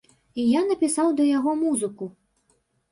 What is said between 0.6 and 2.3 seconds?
напісаў да яго музыку.